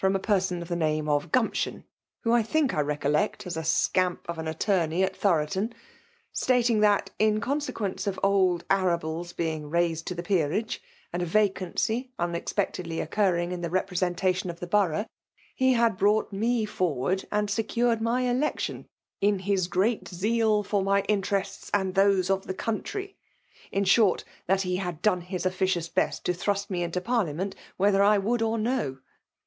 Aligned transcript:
a.peT8on 0.03 0.63
of 0.63 0.67
the 0.67 0.75
name 0.75 1.07
of 1.07 1.31
Gumption, 1.31 1.83
(whom 2.21 2.33
I 2.33 2.41
thiak 2.41 2.73
I 2.73 2.79
recollect 2.81 3.45
as 3.45 3.55
a 3.55 3.63
scamp 3.63 4.27
of 4.27 4.39
an 4.39 4.47
attorney! 4.47 5.03
at 5.03 5.15
Thoroton,) 5.15 5.73
stating 6.33 6.79
that, 6.79 7.11
in 7.19 7.39
consequence 7.39 8.07
of 8.07 8.19
old 8.23 8.67
Arajt>le'a 8.69 9.35
being 9.35 9.69
raised 9.69 10.07
to 10.07 10.15
the 10.15 10.23
peerage, 10.23 10.81
and 11.13 11.21
a 11.21 11.25
vacancy 11.27 12.09
unexpectedly 12.17 12.99
occurring 12.99 13.51
in 13.51 13.61
the 13.61 13.69
re^ 13.69 13.85
presentation 13.85 14.49
of 14.49 14.59
the 14.59 14.65
boroughj 14.65 15.05
he 15.53 15.73
had 15.73 15.97
brought 15.99 16.33
me 16.33 16.65
finrwaid 16.65 17.25
and 17.31 17.51
secured 17.51 18.01
my 18.01 18.21
election, 18.21 18.87
'in 19.21 19.37
his 19.37 19.67
great 19.67 20.07
zeal 20.07 20.63
for 20.63 20.81
my 20.81 21.01
interests, 21.03 21.69
and 21.75 21.93
those 21.93 22.31
of 22.31 22.47
the 22.47 22.55
fl#untiy;' 22.55 23.13
in 23.71 23.83
short, 23.85 24.23
that 24.47 24.63
he 24.63 24.77
had 24.77 24.99
don# 25.03 25.21
his 25.21 25.43
(ifl)qjoaa 25.45 25.93
best 25.93 26.25
to 26.25 26.33
thrust 26.33 26.71
me 26.71 26.81
into 26.81 26.99
Parliament^ 26.99 27.53
wheAfft 27.79 28.01
I 28.01 28.17
yfovld 28.17 28.41
or 28.41 28.57
no. 28.57 28.97